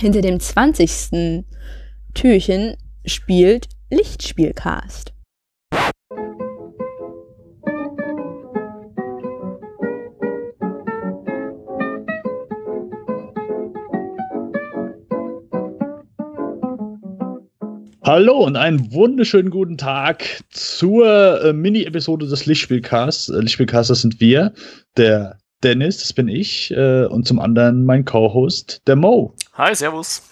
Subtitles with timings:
[0.00, 1.44] Hinter dem 20.
[2.14, 2.74] Türchen
[3.04, 5.12] spielt Lichtspielcast.
[18.02, 23.28] Hallo und einen wunderschönen guten Tag zur äh, Mini-Episode des Lichtspielcasts.
[23.28, 24.54] Äh, sind wir,
[24.96, 29.34] der Dennis, das bin ich, äh, und zum anderen mein Co-Host, der Mo.
[29.54, 30.22] Hi, servus.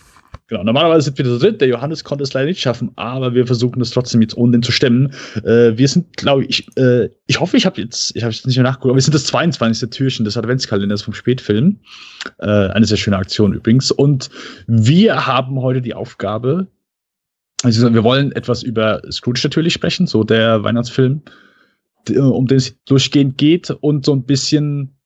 [0.47, 1.61] Genau, normalerweise sind wir zu dritt.
[1.61, 4.63] Der Johannes konnte es leider nicht schaffen, aber wir versuchen es trotzdem jetzt ohne den
[4.63, 5.13] zu stemmen.
[5.45, 8.57] Äh, wir sind, glaube ich, äh, ich hoffe, ich habe jetzt, ich habe jetzt nicht
[8.57, 9.91] mehr nachgeguckt, aber wir sind das 22.
[9.91, 11.81] Türchen des Adventskalenders vom Spätfilm.
[12.39, 13.91] Äh, eine sehr schöne Aktion übrigens.
[13.91, 14.31] Und
[14.67, 16.69] wir haben heute die Aufgabe,
[17.63, 21.23] also wir wollen etwas über Scrooge natürlich sprechen, so der Weihnachtsfilm,
[22.17, 24.98] um den es durchgehend geht und so ein bisschen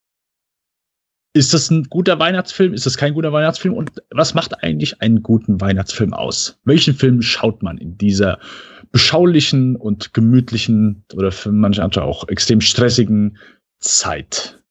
[1.35, 2.75] ist das ein guter Weihnachtsfilm?
[2.75, 3.75] Ist das kein guter Weihnachtsfilm?
[3.75, 6.59] Und was macht eigentlich einen guten Weihnachtsfilm aus?
[6.65, 8.39] Welchen Film schaut man in dieser
[8.91, 13.39] beschaulichen und gemütlichen oder für manche andere auch extrem stressigen
[13.79, 14.63] Zeit?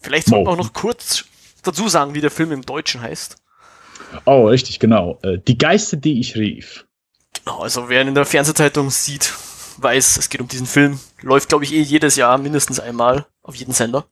[0.00, 1.24] Vielleicht sollten wir auch noch kurz
[1.62, 3.36] dazu sagen, wie der Film im Deutschen heißt.
[4.26, 5.18] Oh, richtig, genau.
[5.22, 6.86] Äh, die Geister, die ich rief.
[7.32, 9.32] Genau, also wer ihn in der Fernsehzeitung sieht,
[9.78, 11.00] weiß, es geht um diesen Film.
[11.22, 14.04] Läuft, glaube ich, eh jedes Jahr mindestens einmal auf jeden Sender.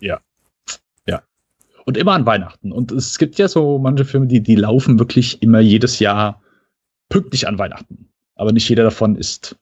[0.00, 0.20] Ja.
[1.88, 2.70] Und immer an Weihnachten.
[2.70, 6.42] Und es gibt ja so manche Filme, die, die laufen wirklich immer jedes Jahr
[7.08, 8.10] pünktlich an Weihnachten.
[8.34, 9.56] Aber nicht jeder davon ist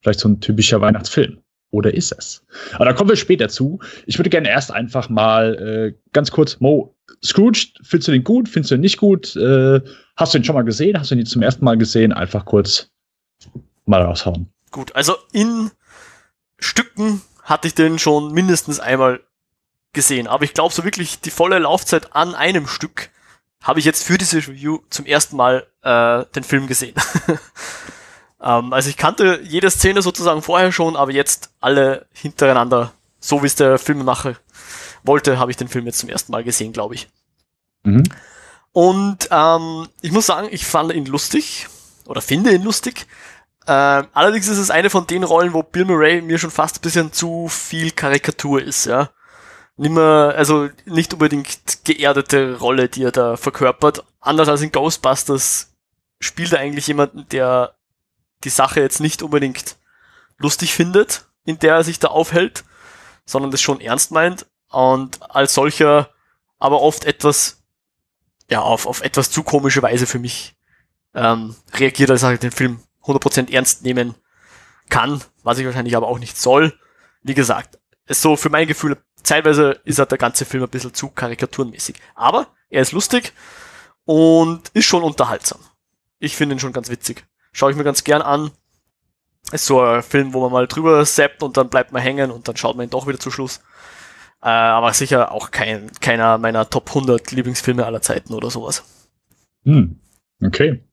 [0.00, 1.38] vielleicht so ein typischer Weihnachtsfilm.
[1.72, 2.46] Oder ist es?
[2.74, 3.80] Aber da kommen wir später zu.
[4.06, 6.94] Ich würde gerne erst einfach mal äh, ganz kurz, Mo,
[7.24, 8.48] Scrooge, findest du den gut?
[8.48, 9.34] Findest du den nicht gut?
[9.34, 9.80] Äh,
[10.14, 10.96] hast du ihn schon mal gesehen?
[10.96, 12.12] Hast du ihn zum ersten Mal gesehen?
[12.12, 12.92] Einfach kurz
[13.86, 14.52] mal raushauen.
[14.70, 15.72] Gut, also in
[16.60, 19.18] Stücken hatte ich den schon mindestens einmal
[19.96, 20.28] gesehen.
[20.28, 23.10] Aber ich glaube, so wirklich die volle Laufzeit an einem Stück
[23.60, 26.94] habe ich jetzt für diese Review zum ersten Mal äh, den Film gesehen.
[28.40, 33.46] ähm, also ich kannte jede Szene sozusagen vorher schon, aber jetzt alle hintereinander, so wie
[33.46, 34.36] es der Filmemacher
[35.02, 37.08] wollte, habe ich den Film jetzt zum ersten Mal gesehen, glaube ich.
[37.82, 38.04] Mhm.
[38.70, 41.66] Und ähm, ich muss sagen, ich fand ihn lustig
[42.04, 43.06] oder finde ihn lustig.
[43.66, 43.72] Äh,
[44.12, 47.12] allerdings ist es eine von den Rollen, wo Bill Murray mir schon fast ein bisschen
[47.12, 49.10] zu viel Karikatur ist, ja.
[49.76, 54.04] Nimmer, also nicht unbedingt geerdete Rolle, die er da verkörpert.
[54.20, 55.74] Anders als in Ghostbusters
[56.18, 57.74] spielt er eigentlich jemanden, der
[58.44, 59.76] die Sache jetzt nicht unbedingt
[60.38, 62.64] lustig findet, in der er sich da aufhält,
[63.26, 66.10] sondern das schon ernst meint und als solcher
[66.58, 67.62] aber oft etwas,
[68.50, 70.56] ja, auf, auf etwas zu komische Weise für mich
[71.14, 74.14] ähm, reagiert, als er den Film 100% ernst nehmen
[74.88, 76.78] kann, was ich wahrscheinlich aber auch nicht soll.
[77.22, 80.94] Wie gesagt, ist so für mein Gefühl, zeitweise ist halt der ganze Film ein bisschen
[80.94, 81.96] zu karikaturenmäßig.
[82.14, 83.32] Aber er ist lustig
[84.04, 85.60] und ist schon unterhaltsam.
[86.18, 87.24] Ich finde ihn schon ganz witzig.
[87.52, 88.50] Schaue ich mir ganz gern an.
[89.52, 92.48] Ist so ein Film, wo man mal drüber zappt und dann bleibt man hängen und
[92.48, 93.60] dann schaut man ihn doch wieder zu Schluss.
[94.42, 98.84] Äh, aber sicher auch kein, keiner meiner Top 100 Lieblingsfilme aller Zeiten oder sowas.
[99.64, 100.00] Hm,
[100.42, 100.84] okay.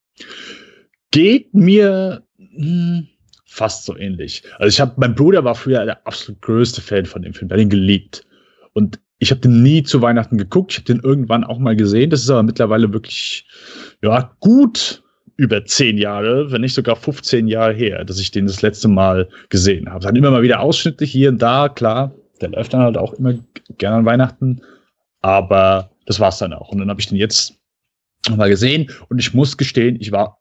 [1.11, 3.07] Geht mir hm,
[3.53, 4.43] fast so ähnlich.
[4.57, 7.57] Also ich habe, mein Bruder war früher der absolut größte Fan von dem Film, der
[7.57, 8.25] hat ihn geliebt.
[8.73, 10.71] Und ich habe den nie zu Weihnachten geguckt.
[10.71, 12.09] Ich habe den irgendwann auch mal gesehen.
[12.09, 13.47] Das ist aber mittlerweile wirklich,
[14.01, 15.01] ja, gut
[15.37, 19.29] über zehn Jahre, wenn nicht sogar 15 Jahre her, dass ich den das letzte Mal
[19.49, 20.03] gesehen habe.
[20.03, 22.13] Dann immer mal wieder Ausschnitte hier und da, klar
[22.43, 23.33] der läuft dann halt auch immer
[23.77, 24.61] gerne an Weihnachten.
[25.21, 26.69] Aber das war's dann auch.
[26.69, 27.55] Und dann habe ich den jetzt
[28.27, 30.39] nochmal gesehen und ich muss gestehen, ich war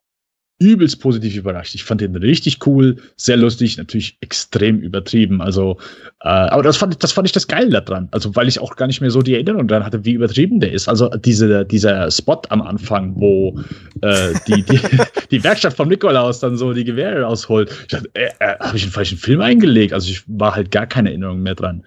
[0.62, 1.75] übelst positiv überrascht.
[1.75, 5.43] Ich fand den richtig cool, sehr lustig, natürlich extrem übertrieben.
[5.43, 5.78] Also,
[6.21, 8.09] äh, aber das fand, ich, das fand ich das Geile daran.
[8.12, 10.72] Also, weil ich auch gar nicht mehr so die Erinnerung daran hatte, wie übertrieben der
[10.72, 10.89] ist.
[10.89, 13.59] Also, diese, dieser Spot am Anfang, wo
[14.03, 14.81] äh, die, die,
[15.31, 17.71] die Werkstatt von Nikolaus dann so die Gewehre rausholt.
[17.83, 19.92] Ich dachte, äh, äh, habe ich einen falschen Film eingelegt?
[19.92, 21.84] Also, ich war halt gar keine Erinnerung mehr dran.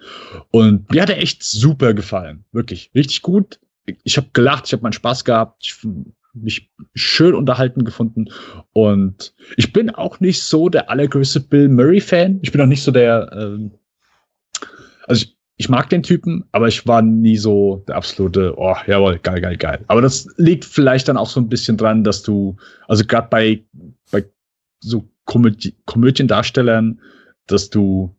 [0.50, 2.44] Und mir hat er echt super gefallen.
[2.52, 3.58] Wirklich, richtig gut.
[4.02, 5.62] Ich habe gelacht, ich habe meinen Spaß gehabt.
[5.64, 5.76] Ich
[6.36, 8.26] mich schön unterhalten gefunden.
[8.72, 12.40] Und ich bin auch nicht so der allergrößte Bill Murray-Fan.
[12.42, 13.72] Ich bin auch nicht so der, ähm,
[15.06, 19.18] also ich, ich mag den Typen, aber ich war nie so der absolute, oh, jawohl,
[19.18, 19.84] geil, geil, geil.
[19.88, 22.56] Aber das liegt vielleicht dann auch so ein bisschen dran, dass du,
[22.88, 23.64] also gerade bei,
[24.10, 24.24] bei
[24.80, 27.00] so Komödie Komödiendarstellern,
[27.46, 28.16] dass du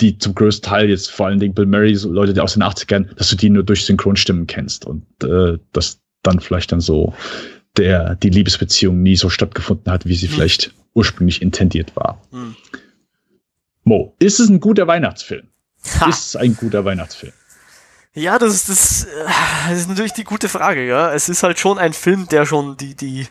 [0.00, 2.62] die zum größten Teil jetzt vor allen Dingen Bill Murray, so Leute, die aus den
[2.62, 7.14] 80ern, dass du die nur durch Synchronstimmen kennst und äh, das dann vielleicht dann so
[7.76, 10.34] der die Liebesbeziehung nie so stattgefunden hat, wie sie hm.
[10.34, 12.20] vielleicht ursprünglich intendiert war.
[12.30, 12.56] Hm.
[13.84, 15.48] Mo, ist es ein guter Weihnachtsfilm?
[16.00, 16.08] Ha.
[16.08, 17.32] Ist es ein guter Weihnachtsfilm?
[18.14, 19.06] Ja, das ist, das,
[19.68, 21.12] das ist natürlich die gute Frage, ja.
[21.12, 23.26] Es ist halt schon ein Film, der schon die, die,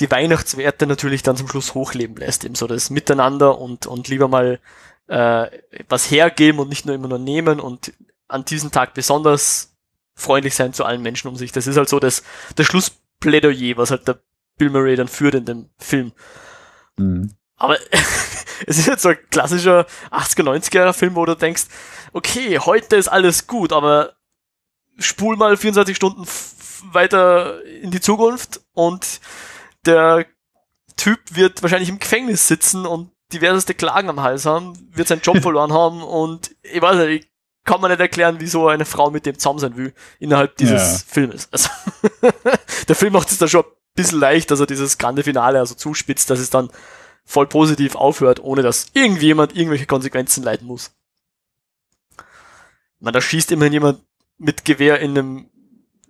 [0.00, 2.44] die Weihnachtswerte natürlich dann zum Schluss hochleben lässt.
[2.44, 4.58] Eben so das Miteinander und, und lieber mal
[5.08, 5.46] äh,
[5.88, 7.92] was hergeben und nicht nur immer nur nehmen und
[8.26, 9.69] an diesem Tag besonders
[10.20, 11.52] freundlich sein zu allen Menschen um sich.
[11.52, 12.22] Das ist halt so das,
[12.56, 14.20] das Schlussplädoyer, was halt der
[14.58, 16.12] Bill Murray dann führt in dem Film.
[16.96, 17.34] Mhm.
[17.56, 17.76] Aber
[18.66, 21.64] es ist jetzt so ein klassischer 80er, 90er Film, wo du denkst,
[22.12, 24.14] okay, heute ist alles gut, aber
[24.98, 26.26] spul mal 24 Stunden
[26.92, 29.20] weiter in die Zukunft und
[29.86, 30.26] der
[30.96, 35.38] Typ wird wahrscheinlich im Gefängnis sitzen und diverseste Klagen am Hals haben, wird seinen Job
[35.42, 37.29] verloren haben und ich weiß nicht, ich
[37.70, 41.04] kann man nicht erklären, wieso eine Frau mit dem zusammen sein will innerhalb dieses ja.
[41.06, 41.48] Filmes.
[41.52, 41.68] Also
[42.88, 45.76] der Film macht es da schon ein bisschen leicht, dass er dieses grande Finale also
[45.76, 46.68] zuspitzt, dass es dann
[47.24, 50.90] voll positiv aufhört, ohne dass irgendjemand irgendwelche Konsequenzen leiden muss.
[52.98, 54.00] Man, da schießt immerhin jemand
[54.36, 55.50] mit Gewehr in einem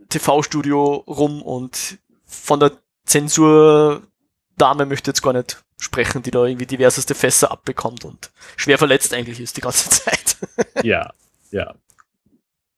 [0.08, 2.72] TV-Studio rum und von der
[3.04, 9.12] Zensurdame möchte jetzt gar nicht sprechen, die da irgendwie diverseste Fässer abbekommt und schwer verletzt
[9.12, 10.38] eigentlich ist die ganze Zeit.
[10.82, 11.12] ja,
[11.50, 11.74] ja.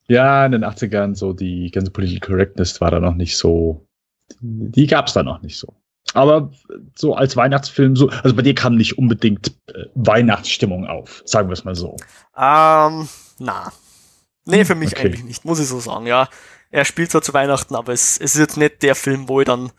[0.08, 3.86] Ja, in den 80ern so die ganze Political Correctness war da noch nicht so,
[4.40, 5.74] die gab es da noch nicht so.
[6.14, 6.50] Aber
[6.94, 11.54] so als Weihnachtsfilm, so, also bei dir kam nicht unbedingt äh, Weihnachtsstimmung auf, sagen wir
[11.54, 11.96] es mal so.
[12.36, 13.08] Ähm,
[13.38, 13.72] na.
[14.44, 15.06] Nee, für mich okay.
[15.06, 16.28] eigentlich nicht, muss ich so sagen, ja.
[16.70, 19.46] Er spielt zwar zu Weihnachten, aber es, es ist jetzt nicht der Film, wo ich
[19.46, 19.70] dann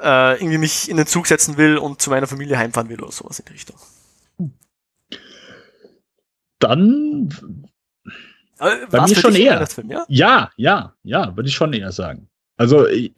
[0.00, 3.12] äh, irgendwie mich in den Zug setzen will und zu meiner Familie heimfahren will oder
[3.12, 3.76] sowas in die Richtung.
[6.58, 7.68] Dann
[8.60, 9.66] äh, bei mir schon eher.
[9.88, 10.04] Ja?
[10.08, 12.28] ja, ja, ja, würde ich schon eher sagen.
[12.56, 13.12] Also ich,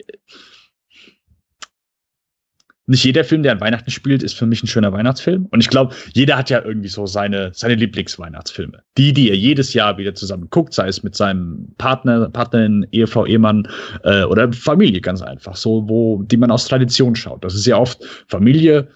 [2.90, 5.46] nicht jeder Film, der an Weihnachten spielt, ist für mich ein schöner Weihnachtsfilm.
[5.52, 8.82] Und ich glaube, jeder hat ja irgendwie so seine, seine Lieblingsweihnachtsfilme.
[8.98, 13.26] Die, die er jedes Jahr wieder zusammen guckt, sei es mit seinem Partner, Partnerin, Ehefrau,
[13.26, 13.68] Ehemann
[14.02, 15.54] äh, oder Familie ganz einfach.
[15.54, 17.44] So, wo, die man aus Tradition schaut.
[17.44, 18.88] Das ist ja oft Familie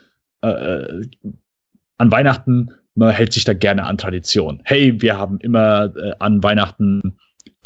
[0.43, 1.07] äh, äh
[1.97, 4.61] an Weihnachten, man hält sich da gerne an Tradition.
[4.65, 7.17] Hey, wir haben immer äh, an Weihnachten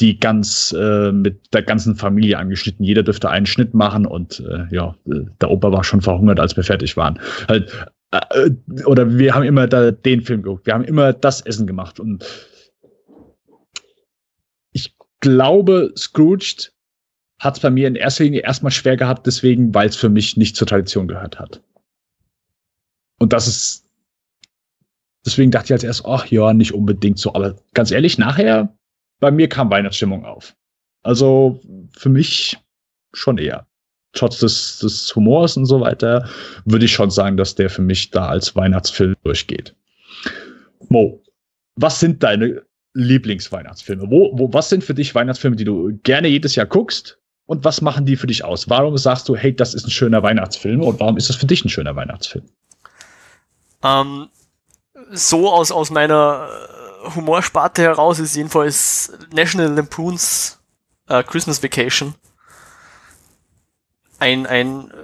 [0.00, 2.84] die ganz äh, mit der ganzen Familie angeschnitten.
[2.84, 6.62] Jeder dürfte einen Schnitt machen und äh, ja, der Opa war schon verhungert, als wir
[6.62, 7.18] fertig waren.
[7.48, 7.72] Halt,
[8.12, 8.50] äh,
[8.84, 10.66] oder wir haben immer da den Film geguckt.
[10.66, 12.24] Wir haben immer das Essen gemacht und
[14.72, 16.72] ich glaube, Scrooged
[17.40, 20.36] hat es bei mir in erster Linie erstmal schwer gehabt, deswegen, weil es für mich
[20.36, 21.60] nicht zur Tradition gehört hat.
[23.18, 23.87] Und das ist
[25.24, 27.34] deswegen dachte ich als erst, ach ja, nicht unbedingt so.
[27.34, 28.74] Aber ganz ehrlich, nachher
[29.20, 30.54] bei mir kam Weihnachtsstimmung auf.
[31.02, 31.60] Also
[31.96, 32.58] für mich
[33.12, 33.66] schon eher.
[34.12, 36.28] Trotz des, des Humors und so weiter,
[36.64, 39.74] würde ich schon sagen, dass der für mich da als Weihnachtsfilm durchgeht.
[40.88, 41.22] Mo,
[41.76, 42.62] was sind deine
[42.94, 44.10] Lieblingsweihnachtsfilme?
[44.10, 47.18] Wo, wo, was sind für dich Weihnachtsfilme, die du gerne jedes Jahr guckst?
[47.46, 48.68] Und was machen die für dich aus?
[48.68, 50.82] Warum sagst du, hey, das ist ein schöner Weihnachtsfilm?
[50.82, 52.44] Und warum ist das für dich ein schöner Weihnachtsfilm?
[53.82, 54.28] Ähm,
[55.10, 56.48] so aus, aus meiner
[57.14, 60.58] Humorsparte heraus ist jedenfalls National Lampoons
[61.10, 62.14] uh, Christmas Vacation.
[64.18, 64.94] Ein, ein, äh,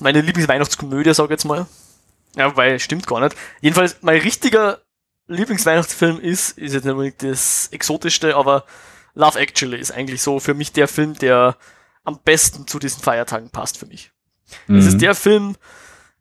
[0.00, 1.66] meine Lieblingsweihnachtskomödie, sag ich jetzt mal.
[2.34, 3.36] Ja, weil, stimmt gar nicht.
[3.60, 4.80] Jedenfalls, mein richtiger
[5.28, 8.64] Lieblingsweihnachtsfilm ist, ist jetzt nicht unbedingt das exotischste, aber
[9.14, 11.56] Love Actually ist eigentlich so für mich der Film, der
[12.04, 14.12] am besten zu diesen Feiertagen passt für mich.
[14.66, 14.78] Mhm.
[14.78, 15.56] Es ist der Film,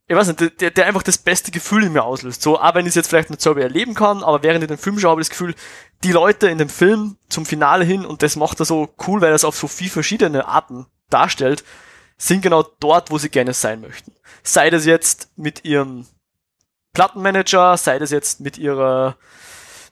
[0.08, 2.42] ich weiß nicht, der, der einfach das beste Gefühl in mir auslöst.
[2.42, 4.78] So, auch wenn ich es jetzt vielleicht nicht selber erleben kann, aber während ich den
[4.78, 5.56] Film schaue, habe ich das Gefühl,
[6.04, 9.30] die Leute in dem Film zum Finale hin, und das macht er so cool, weil
[9.30, 11.64] er es auf so viele verschiedene Arten darstellt,
[12.18, 14.14] sind genau dort, wo sie gerne sein möchten.
[14.44, 16.06] Sei das jetzt mit ihrem
[16.94, 19.18] Plattenmanager, sei das jetzt mit ihrer,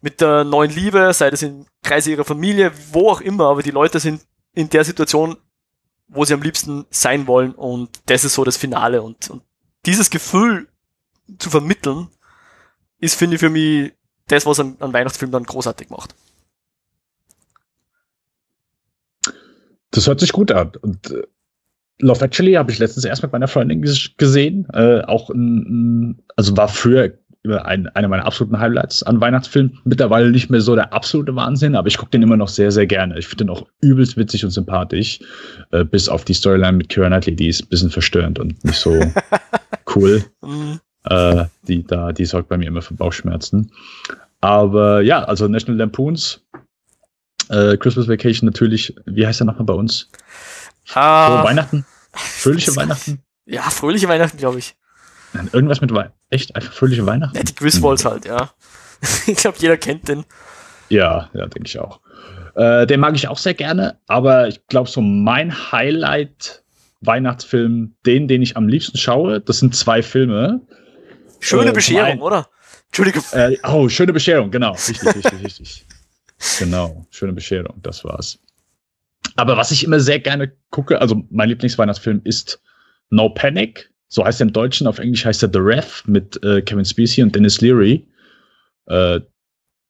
[0.02, 3.72] mit der neuen Liebe, sei das im Kreise ihrer Familie, wo auch immer, aber die
[3.72, 4.22] Leute sind
[4.54, 5.38] in der Situation,
[6.08, 9.42] wo sie am liebsten sein wollen und das ist so das Finale und, und
[9.86, 10.68] dieses Gefühl
[11.38, 12.08] zu vermitteln,
[13.00, 13.94] ist, finde ich, für mich
[14.28, 16.16] das, was ein, ein Weihnachtsfilm dann großartig macht.
[19.92, 20.72] Das hört sich gut an.
[20.82, 21.24] Und äh,
[22.00, 24.68] Love Actually habe ich letztens erst mit meiner Freundin gesehen.
[24.74, 27.14] Äh, auch ein, also war früher
[27.46, 29.80] ein, einer meiner absoluten Highlights an Weihnachtsfilmen.
[29.84, 32.86] Mittlerweile nicht mehr so der absolute Wahnsinn, aber ich gucke den immer noch sehr, sehr
[32.86, 33.20] gerne.
[33.20, 35.20] Ich finde den auch übelst witzig und sympathisch.
[35.72, 38.80] Äh, bis auf die Storyline mit Keira Knightley, die ist ein bisschen verstörend und nicht
[38.80, 38.98] so
[39.96, 40.24] cool.
[40.42, 40.80] Mhm.
[41.06, 43.72] Äh, die, da, die sorgt bei mir immer für Bauchschmerzen.
[44.40, 46.42] Aber ja, also National Lampoons,
[47.50, 50.10] äh, Christmas Vacation natürlich, wie heißt er nochmal bei uns?
[50.94, 51.86] Ah, so, Weihnachten?
[52.14, 53.22] Fröhliche Weihnachten?
[53.46, 54.76] Ja, fröhliche Weihnachten, glaube ich.
[55.52, 56.18] Irgendwas mit Weihnachten.
[56.30, 56.56] Echt?
[56.56, 57.36] Einfach fröhliche Weihnachten?
[57.36, 58.12] Ja, die Griswolds hm.
[58.12, 58.52] halt, ja.
[59.28, 60.26] ich glaube, jeder kennt den.
[60.90, 62.00] Ja, ja, denke ich auch.
[62.56, 66.64] Äh, den mag ich auch sehr gerne, aber ich glaube, so mein Highlight
[67.02, 70.62] Weihnachtsfilm, den, den ich am liebsten schaue, das sind zwei Filme.
[71.40, 72.48] Schöne Äh, Bescherung, oder?
[72.88, 73.24] Entschuldigung.
[73.32, 74.72] Äh, oh, schöne Bescherung, genau.
[74.72, 75.86] Richtig, richtig, richtig.
[76.60, 78.40] Genau, schöne Bescherung, das war's.
[79.36, 82.62] Aber was ich immer sehr gerne gucke, also mein Lieblingsweihnachtsfilm ist
[83.10, 83.92] No Panic.
[84.14, 87.24] So heißt er im Deutschen, auf Englisch heißt er The Ref mit äh, Kevin Spacey
[87.24, 88.06] und Dennis Leary.
[88.86, 89.22] Äh,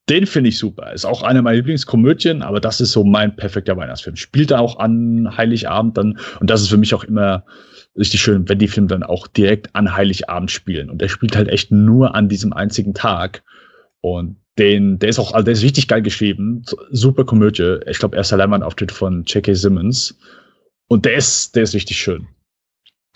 [0.07, 0.93] den finde ich super.
[0.93, 4.15] Ist auch eine meiner Lieblingskomödien, aber das ist so mein perfekter Weihnachtsfilm.
[4.15, 6.19] Spielt er auch an Heiligabend dann.
[6.39, 7.43] Und das ist für mich auch immer
[7.97, 10.89] richtig schön, wenn die Filme dann auch direkt an Heiligabend spielen.
[10.89, 13.43] Und der spielt halt echt nur an diesem einzigen Tag.
[13.99, 16.63] Und den, der ist auch, also der ist richtig geil geschrieben.
[16.91, 17.79] Super Komödie.
[17.87, 19.53] Ich glaube, erster Leinwandauftritt von J.K.
[19.53, 20.17] Simmons.
[20.87, 22.29] Und der ist, der ist richtig schön.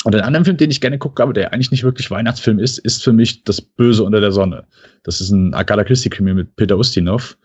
[0.03, 2.77] Und den anderen Film, den ich gerne gucke, aber der eigentlich nicht wirklich Weihnachtsfilm ist,
[2.77, 4.65] ist für mich Das Böse unter der Sonne.
[5.03, 7.37] Das ist ein Agatha Christie-Krimi mit Peter Ustinov.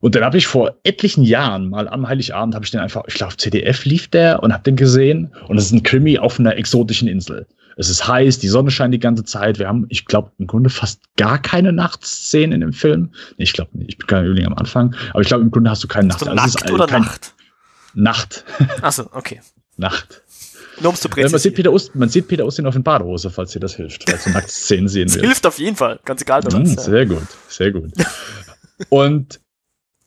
[0.00, 3.14] Und den habe ich vor etlichen Jahren mal am Heiligabend, habe ich den einfach, ich
[3.14, 5.32] glaube, auf CDF lief der und habe den gesehen.
[5.48, 7.46] Und das ist ein Krimi auf einer exotischen Insel.
[7.76, 9.58] Es ist heiß, die Sonne scheint die ganze Zeit.
[9.58, 13.10] Wir haben, ich glaube, im Grunde fast gar keine Nachtszenen in dem Film.
[13.38, 14.94] Nee, ich glaube nicht, ich bin kein Übling am Anfang.
[15.10, 16.20] Aber ich glaube, im Grunde hast du keine Nacht.
[16.20, 17.34] So Also es ist nackt oder kein- Nacht?
[17.94, 18.44] Nacht.
[18.82, 19.40] Achso, okay.
[19.76, 20.22] Nacht.
[20.80, 21.54] Nur um zu Äh, man, sieht präzisieren.
[21.54, 24.30] Peter Ust, man sieht Peter Ustin auf in Badehose, falls dir das hilft, falls du
[24.30, 25.24] Nacktszenen sehen willst.
[25.24, 27.92] hilft auf jeden Fall, ganz egal bei Mm, sehr gut, sehr gut.
[28.88, 29.40] Und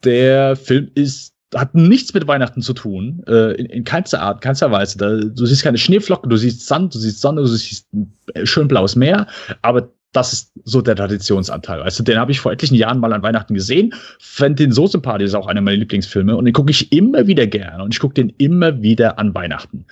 [0.03, 4.71] der Film ist hat nichts mit Weihnachten zu tun, äh, in, in keinster Art, keinster
[4.71, 4.97] Weise.
[4.97, 8.45] Da, du siehst keine Schneeflocken, du siehst Sand, du siehst Sonne, du siehst ein äh,
[8.45, 9.27] schön blaues Meer,
[9.61, 11.87] aber das ist so der Traditionsanteil.
[11.95, 15.27] Du, den habe ich vor etlichen Jahren mal an Weihnachten gesehen, fand den so sympathisch,
[15.27, 18.15] ist auch einer meiner Lieblingsfilme und den gucke ich immer wieder gerne und ich gucke
[18.15, 19.85] den immer wieder an Weihnachten.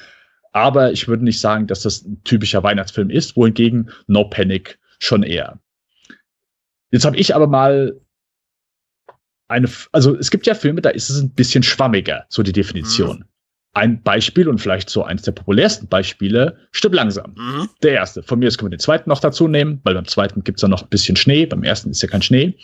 [0.56, 5.22] Aber ich würde nicht sagen, dass das ein typischer Weihnachtsfilm ist, wohingegen No Panic schon
[5.22, 5.60] eher.
[6.92, 8.00] Jetzt habe ich aber mal
[9.50, 13.26] eine, also es gibt ja Filme, da ist es ein bisschen schwammiger, so die Definition.
[13.74, 17.34] Ein Beispiel und vielleicht so eins der populärsten Beispiele, Stirb langsam.
[17.36, 17.70] Mhm.
[17.84, 18.24] Der erste.
[18.24, 20.70] Von mir aus können wir den zweiten noch dazu nehmen, weil beim zweiten gibt's ja
[20.70, 22.58] noch ein bisschen Schnee, beim ersten ist ja kein Schnee.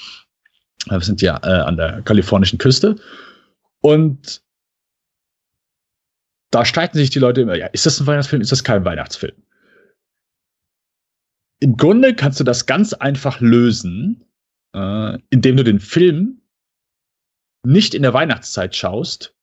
[0.88, 2.95] Wir sind ja äh, an der kalifornischen Küste.
[3.81, 4.41] Und
[6.51, 9.36] da streiten sich die Leute immer, ja, ist das ein Weihnachtsfilm, ist das kein Weihnachtsfilm?
[11.60, 14.25] Im Grunde kannst du das ganz einfach lösen,
[14.75, 16.41] äh, indem du den Film
[17.63, 19.36] nicht in der Weihnachtszeit schaust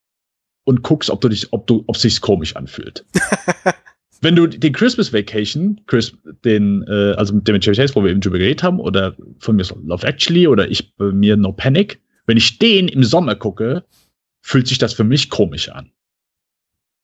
[0.64, 3.06] und guckst, ob du dich, ob du, ob sich's komisch anfühlt.
[4.20, 6.12] Wenn du den Christmas Vacation, Chris,
[6.44, 9.16] den, äh, also mit dem mit Chevy Chase, wo wir eben drüber geredet haben, oder
[9.38, 13.04] von mir so Love Actually oder ich bei mir No Panic, wenn ich den im
[13.04, 13.84] Sommer gucke,
[14.42, 15.92] fühlt sich das für mich komisch an.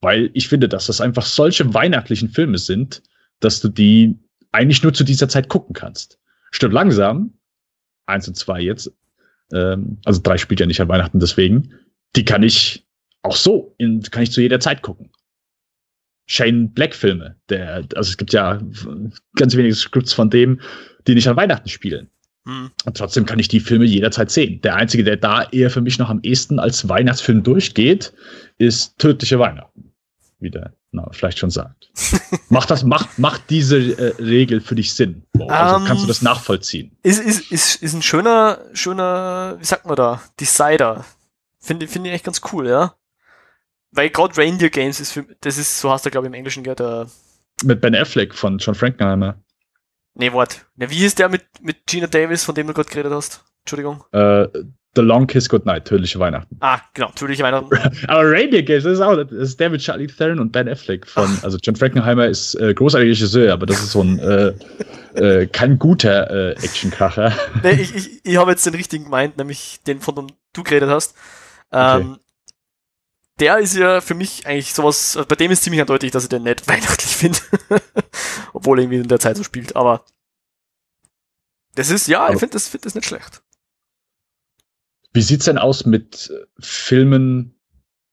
[0.04, 3.02] Weil ich finde, dass das einfach solche weihnachtlichen Filme sind,
[3.40, 4.18] dass du die
[4.52, 6.18] eigentlich nur zu dieser Zeit gucken kannst.
[6.50, 7.32] Stirb langsam,
[8.04, 8.92] eins und zwei jetzt,
[9.50, 11.72] ähm, also drei spielt ja nicht an Weihnachten, deswegen,
[12.16, 12.86] die kann ich
[13.22, 15.08] auch so, in, kann ich zu jeder Zeit gucken.
[16.26, 18.60] Shane Black Filme, der, also es gibt ja
[19.36, 20.60] ganz wenige Scripts von dem,
[21.06, 22.10] die nicht an Weihnachten spielen.
[22.44, 22.72] Mhm.
[22.84, 24.60] Und trotzdem kann ich die Filme jederzeit sehen.
[24.60, 28.12] Der einzige, der da eher für mich noch am ehesten als Weihnachtsfilm durchgeht,
[28.58, 29.83] ist Tödliche Weihnachten.
[30.44, 31.90] Wie der Name vielleicht schon sagt.
[32.50, 35.22] macht das, macht, macht diese äh, Regel für dich Sinn?
[35.32, 36.94] Wow, also Ähm, kannst du das nachvollziehen?
[37.02, 41.06] Ist, ist, ist, ist ein schöner, schöner, wie sagt man da, Decider.
[41.58, 42.94] Finde finde ich echt ganz cool, ja.
[43.90, 46.62] Weil gerade Reindeer Games ist für, das ist, so hast du glaube ich im Englischen
[46.62, 47.06] gehört, der,
[47.64, 49.36] Mit Ben Affleck von John Frankenheimer.
[50.12, 50.66] nee, Wort.
[50.76, 53.42] Ja, wie hieß der mit, mit Gina Davis, von dem du gerade geredet hast?
[53.64, 54.04] Entschuldigung.
[54.12, 54.46] Äh,
[54.96, 56.56] The Long Kiss Goodnight, Tödliche Weihnachten.
[56.60, 57.68] Ah, genau, natürlich Weihnachten.
[58.08, 61.06] Aber Reindeer Games, das ist auch, das ist der mit Charlie Theron und Ben Affleck
[61.08, 64.52] von, also John Frankenheimer ist äh, großartiger Regisseur, aber das ist so ein, äh,
[65.14, 67.32] äh, kein guter äh, Actionkracher.
[67.64, 70.90] nee, ich, ich, ich habe jetzt den richtigen gemeint, nämlich den, von dem du geredet
[70.90, 71.16] hast.
[71.72, 72.18] Ähm,
[73.40, 76.44] Der ist ja für mich eigentlich sowas, bei dem ist ziemlich eindeutig, dass ich den
[76.44, 77.38] nicht weihnachtlich finde.
[78.52, 80.04] Obwohl er irgendwie in der Zeit so spielt, aber
[81.74, 83.40] das ist, ja, ich Aber- finde das, find das nicht schlecht.
[85.14, 87.54] Wie sieht's denn aus mit Filmen,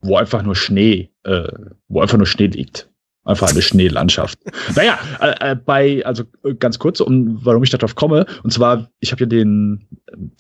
[0.02, 1.52] wo einfach nur Schnee, äh,
[1.90, 2.90] wo einfach nur Schnee liegt?
[3.24, 4.40] Einfach eine Schneelandschaft.
[4.76, 8.90] naja, äh, äh, bei, also äh, ganz kurz, um warum ich darauf komme, und zwar,
[9.00, 9.88] ich habe ja den,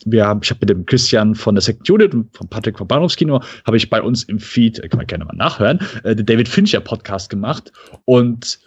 [0.05, 2.87] wir haben, ich habe mit dem Christian von der Second Unit und von Patrick vom
[2.87, 6.25] Bahnhofskino, habe ich bei uns im Feed, äh, kann man gerne mal nachhören, äh, den
[6.25, 7.71] David Fincher Podcast gemacht
[8.05, 8.59] und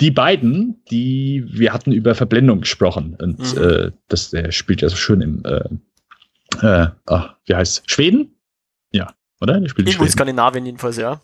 [0.00, 3.62] die beiden, die, wir hatten über Verblendung gesprochen und Mhm.
[3.62, 5.64] äh, das, der spielt ja so schön im, äh,
[6.60, 8.38] äh, ah, wie heißt Schweden?
[8.90, 9.60] Ja, oder?
[9.60, 10.12] Der spielt in Irgendwo in.
[10.12, 11.20] Skandinavien jedenfalls, ja.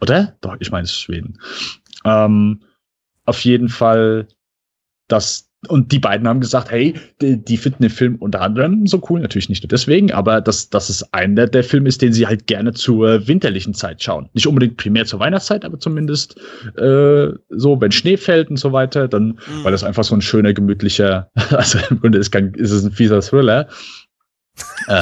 [0.00, 0.36] Oder?
[0.40, 1.40] Doch, ich meine Schweden.
[2.04, 2.62] Ähm,
[3.24, 4.28] auf jeden Fall,
[5.08, 9.00] dass und die beiden haben gesagt, hey, die, die, finden den Film unter anderem so
[9.08, 12.26] cool, natürlich nicht nur deswegen, aber dass das ist einer der Filme ist, den sie
[12.26, 14.28] halt gerne zur winterlichen Zeit schauen.
[14.32, 16.36] Nicht unbedingt primär zur Weihnachtszeit, aber zumindest
[16.76, 19.64] äh, so, wenn Schnee fällt und so weiter, dann, mhm.
[19.64, 22.90] weil das einfach so ein schöner, gemütlicher, also im Grunde ist, kein, ist es ein
[22.90, 23.68] fieser Thriller,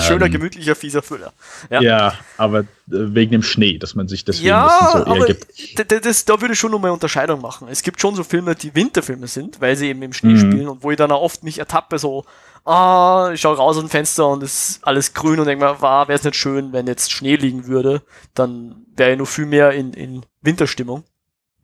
[0.02, 1.32] Schöner, ähm, gemütlicher, fieser Füller.
[1.70, 5.26] Ja, ja aber äh, wegen dem Schnee, dass man sich deswegen ja, so eher aber
[5.26, 5.46] gibt.
[6.04, 7.68] Das, da würde ich schon nochmal Unterscheidung machen.
[7.68, 10.38] Es gibt schon so Filme, die Winterfilme sind, weil sie eben im Schnee mhm.
[10.38, 12.24] spielen und wo ich dann auch oft mich ertappe, so,
[12.64, 15.80] ah, ich schaue raus aus dem Fenster und es ist alles grün und denke mir,
[15.80, 18.02] war, wäre es nicht schön, wenn jetzt Schnee liegen würde,
[18.34, 21.04] dann wäre ich noch viel mehr in, in Winterstimmung.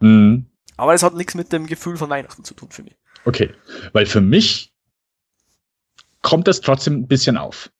[0.00, 0.46] Mhm.
[0.76, 2.96] Aber es hat nichts mit dem Gefühl von Weihnachten zu tun für mich.
[3.24, 3.52] Okay,
[3.92, 4.72] weil für mich
[6.22, 7.70] kommt das trotzdem ein bisschen auf.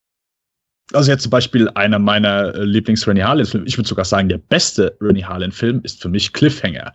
[0.93, 4.97] Also jetzt zum Beispiel einer meiner äh, Lieblings-Rennie Harlan-Filme, ich würde sogar sagen, der beste
[5.01, 6.93] Rennie Harlan-Film ist für mich Cliffhanger.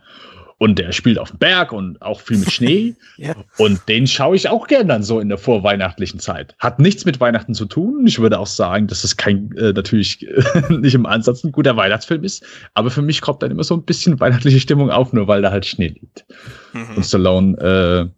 [0.57, 2.95] Und der spielt auf dem Berg und auch viel mit Schnee.
[3.17, 3.35] ja.
[3.57, 6.55] Und den schaue ich auch gerne dann so in der vorweihnachtlichen Zeit.
[6.59, 8.07] Hat nichts mit Weihnachten zu tun.
[8.07, 10.25] Ich würde auch sagen, dass es kein, äh, natürlich
[10.69, 12.45] nicht im Ansatz ein guter Weihnachtsfilm ist.
[12.75, 15.51] Aber für mich kommt dann immer so ein bisschen weihnachtliche Stimmung auf, nur weil da
[15.51, 16.25] halt Schnee liegt.
[16.71, 16.95] Mhm.
[16.95, 18.09] Und Stallone, äh,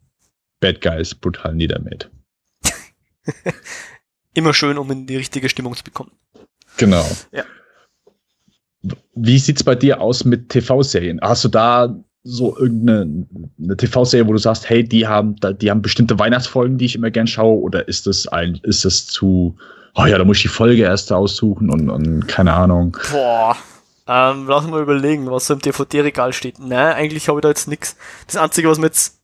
[0.60, 2.10] Bad Guys brutal niedermäht.
[4.36, 6.12] immer schön, um in die richtige Stimmung zu bekommen.
[6.78, 7.06] Genau.
[7.32, 7.44] Ja.
[9.16, 11.20] Wie sieht's bei dir aus mit TV-Serien?
[11.22, 16.18] Hast du da so irgendeine TV-Serie, wo du sagst, hey, die haben, die haben bestimmte
[16.18, 19.56] Weihnachtsfolgen, die ich immer gern schaue, oder ist das ein, ist das zu,
[19.94, 22.98] oh ja, da muss ich die Folge erst aussuchen und, und keine Ahnung.
[23.12, 23.56] Boah.
[24.08, 26.60] Ähm, lass mal überlegen, was so im DVD-Regal steht.
[26.60, 27.96] Nein, eigentlich habe ich da jetzt nichts.
[28.28, 29.20] Das Einzige, was mir jetzt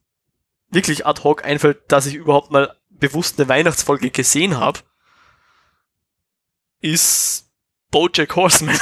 [0.71, 4.79] wirklich ad hoc einfällt, dass ich überhaupt mal bewusst eine Weihnachtsfolge gesehen habe,
[6.81, 7.49] ist
[7.91, 8.77] Bojack Horseman.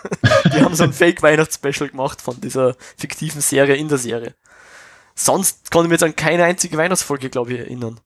[0.52, 4.34] die haben so ein Fake-Weihnachtsspecial gemacht von dieser fiktiven Serie in der Serie.
[5.14, 8.00] Sonst konnte ich mir jetzt an keine einzige Weihnachtsfolge, glaube ich, erinnern.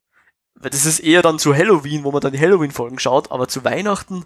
[0.55, 3.65] Weil das ist eher dann zu Halloween, wo man dann die Halloween-Folgen schaut, aber zu
[3.65, 4.25] Weihnachten,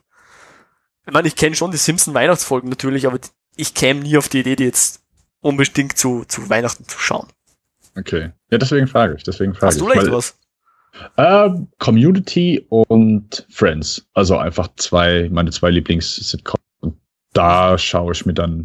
[1.07, 3.19] ich meine, ich kenne schon die Simpson-Weihnachtsfolgen natürlich, aber
[3.57, 5.01] ich käme nie auf die Idee, die jetzt
[5.41, 7.29] unbedingt zu, zu Weihnachten zu schauen.
[7.97, 8.33] Okay.
[8.51, 9.25] Ja, deswegen frage ich.
[9.25, 10.39] Deswegen frage Hast du leicht was?
[11.17, 14.07] Äh, Community und Friends.
[14.15, 16.63] Also einfach zwei, meine zwei Lieblings-Sitcoms.
[16.81, 16.97] Und
[17.33, 18.65] da schaue ich mir dann.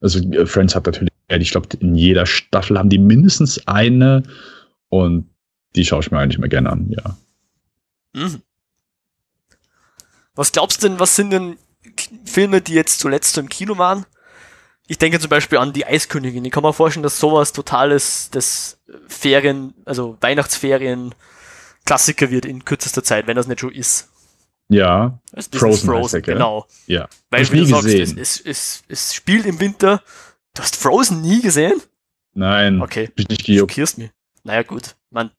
[0.00, 4.22] Also äh, Friends hat natürlich, ich glaube, in jeder Staffel haben die mindestens eine
[4.88, 5.28] und
[5.74, 7.16] die schaue ich mir eigentlich immer gerne an, ja.
[8.14, 8.42] Mhm.
[10.34, 11.56] Was glaubst du denn, was sind denn
[12.24, 14.06] Filme, die jetzt zuletzt im Kino waren?
[14.88, 16.44] Ich denke zum Beispiel an die Eiskönigin.
[16.44, 21.14] Ich kann mir vorstellen, dass sowas totales, das Ferien, also Weihnachtsferien
[21.84, 24.08] Klassiker wird in kürzester Zeit, wenn das nicht schon ist.
[24.68, 26.66] Ja, also Frozen, Frozen ich, genau.
[26.86, 27.08] Ja.
[27.30, 30.02] Weil wie du sagst, es, es, es, es, spielt im Winter.
[30.54, 31.80] Du hast Frozen nie gesehen?
[32.34, 32.82] Nein.
[32.82, 33.08] Okay.
[33.14, 34.10] Bin nicht schockierst mich.
[34.42, 34.96] Naja, gut.
[35.10, 35.30] Man,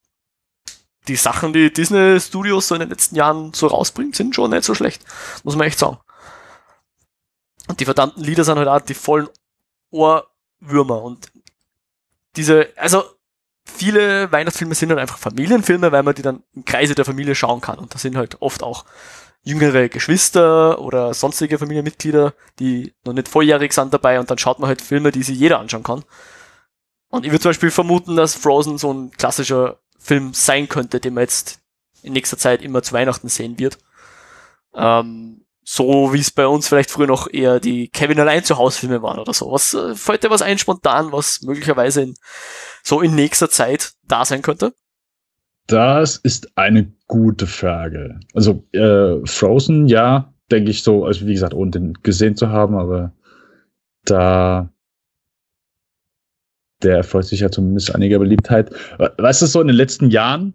[1.07, 4.63] die Sachen, die Disney Studios so in den letzten Jahren so rausbringt, sind schon nicht
[4.63, 5.03] so schlecht.
[5.43, 5.97] Muss man echt sagen.
[7.67, 9.27] Und die verdammten Lieder sind halt auch die vollen
[9.91, 11.31] Ohrwürmer und
[12.35, 13.03] diese, also
[13.65, 17.61] viele Weihnachtsfilme sind halt einfach Familienfilme, weil man die dann im Kreise der Familie schauen
[17.61, 17.79] kann.
[17.79, 18.85] Und da sind halt oft auch
[19.43, 24.67] jüngere Geschwister oder sonstige Familienmitglieder, die noch nicht volljährig sind dabei und dann schaut man
[24.67, 26.03] halt Filme, die sich jeder anschauen kann.
[27.09, 31.13] Und ich würde zum Beispiel vermuten, dass Frozen so ein klassischer Film sein könnte, den
[31.13, 31.61] man jetzt
[32.03, 33.77] in nächster Zeit immer zu Weihnachten sehen wird.
[34.75, 38.79] Ähm, so wie es bei uns vielleicht früher noch eher die Kevin allein zu Hause
[38.79, 39.51] Filme waren oder so.
[39.51, 42.13] Was äh, fällt dir was ein spontan, was möglicherweise in,
[42.83, 44.73] so in nächster Zeit da sein könnte?
[45.67, 48.17] Das ist eine gute Frage.
[48.33, 52.77] Also äh, Frozen, ja, denke ich so, also wie gesagt, ohne den gesehen zu haben,
[52.77, 53.11] aber
[54.05, 54.69] da
[56.81, 58.71] der erfreut sich ja zumindest einiger Beliebtheit.
[59.17, 60.53] Weißt du, so in den letzten Jahren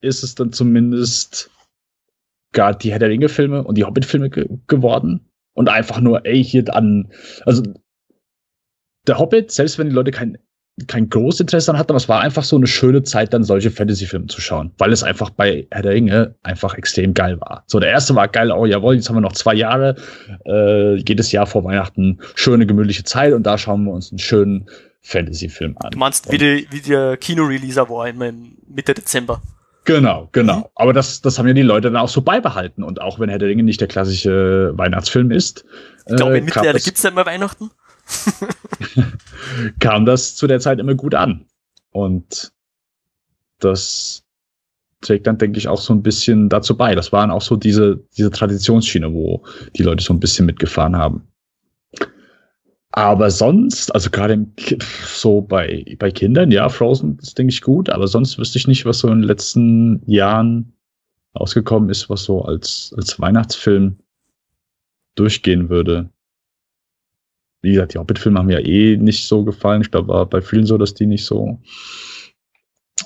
[0.00, 1.50] ist es dann zumindest
[2.56, 5.28] gerade die Herr der Ringe-Filme und die Hobbit-Filme ge geworden.
[5.52, 7.12] Und einfach nur, ey, hier an.
[7.44, 7.62] Also,
[9.06, 10.36] der Hobbit, selbst wenn die Leute kein,
[10.86, 13.70] kein großes Interesse daran hatten, aber es war einfach so eine schöne Zeit, dann solche
[13.70, 17.64] Fantasy-Filme zu schauen, weil es einfach bei Herr der Ringe einfach extrem geil war.
[17.66, 19.94] So, der erste war geil, oh jawohl, jetzt haben wir noch zwei Jahre,
[20.44, 24.68] äh, jedes Jahr vor Weihnachten schöne, gemütliche Zeit und da schauen wir uns einen schönen
[25.00, 25.92] Fantasy-Film an.
[25.92, 29.40] Du meinst, wie, die, wie der Kino-Releaser war im Mitte Dezember.
[29.86, 30.58] Genau, genau.
[30.58, 30.64] Mhm.
[30.74, 32.82] Aber das, das haben ja die Leute dann auch so beibehalten.
[32.82, 35.64] Und auch wenn Herr der Ringe nicht der klassische Weihnachtsfilm ist.
[36.08, 37.70] Ich glaube, in äh, Mittelerde gibt es nicht mehr Weihnachten.
[39.80, 41.46] kam das zu der Zeit immer gut an.
[41.90, 42.52] Und
[43.60, 44.24] das
[45.02, 46.96] trägt dann, denke ich, auch so ein bisschen dazu bei.
[46.96, 49.44] Das waren auch so diese, diese Traditionsschiene, wo
[49.76, 51.28] die Leute so ein bisschen mitgefahren haben.
[52.96, 54.46] Aber sonst, also gerade
[55.04, 58.86] so bei, bei Kindern, ja, Frozen ist, denke ich, gut, aber sonst wüsste ich nicht,
[58.86, 60.72] was so in den letzten Jahren
[61.34, 63.98] ausgekommen ist, was so als, als Weihnachtsfilm
[65.14, 66.08] durchgehen würde.
[67.60, 69.82] Wie gesagt, die Hobbit-Filme haben ja eh nicht so gefallen.
[69.82, 71.60] Ich glaube, war bei vielen so, dass die nicht so,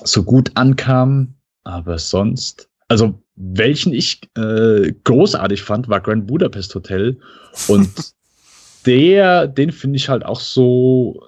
[0.05, 1.35] so gut ankamen.
[1.65, 7.19] Aber sonst, also welchen ich äh, großartig fand, war Grand Budapest Hotel.
[7.67, 7.89] Und
[8.85, 11.23] der, den finde ich halt auch so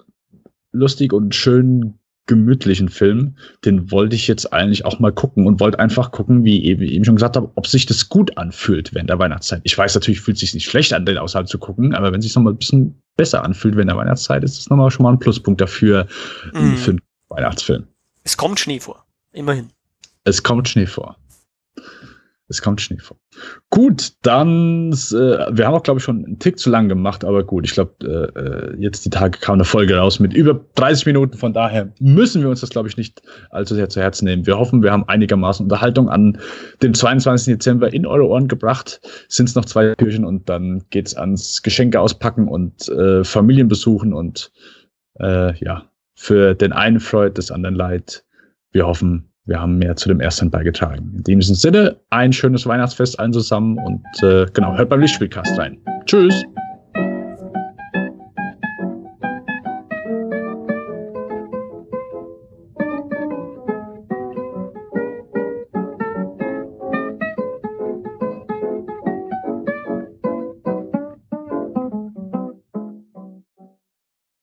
[0.72, 3.36] lustig und schön gemütlichen Film.
[3.64, 7.04] Den wollte ich jetzt eigentlich auch mal gucken und wollte einfach gucken, wie eben, eben
[7.04, 9.60] schon gesagt habe, ob sich das gut anfühlt während der Weihnachtszeit.
[9.64, 12.26] Ich weiß natürlich, fühlt sich nicht schlecht an, den außerhalb zu gucken, aber wenn es
[12.26, 15.18] sich nochmal ein bisschen besser anfühlt während der Weihnachtszeit, ist das nochmal schon mal ein
[15.18, 16.06] Pluspunkt dafür
[16.54, 16.74] mm.
[16.76, 17.86] für einen Weihnachtsfilm.
[18.24, 19.04] Es kommt Schnee vor.
[19.32, 19.68] Immerhin.
[20.24, 21.16] Es kommt Schnee vor.
[22.48, 23.16] Es kommt Schnee vor.
[23.70, 24.96] Gut, dann, äh,
[25.50, 27.94] wir haben auch, glaube ich, schon einen Tick zu lang gemacht, aber gut, ich glaube,
[28.02, 31.92] äh, äh, jetzt die Tage kam eine Folge raus mit über 30 Minuten, von daher
[32.00, 34.46] müssen wir uns das, glaube ich, nicht allzu sehr zu Herzen nehmen.
[34.46, 36.38] Wir hoffen, wir haben einigermaßen Unterhaltung an
[36.82, 37.54] den 22.
[37.54, 39.00] Dezember in eure Ohren gebracht.
[39.28, 44.12] Sind es noch zwei Türchen und dann geht's ans Geschenke auspacken und äh, Familien besuchen
[44.12, 44.52] und
[45.18, 48.24] äh, ja, für den einen freut, des anderen leid.
[48.70, 51.12] Wir hoffen, wir haben mehr zu dem ersten beigetragen.
[51.16, 55.78] In diesem Sinne, ein schönes Weihnachtsfest allen zusammen und äh, genau, hört beim Lichtspielcast rein.
[56.06, 56.44] Tschüss!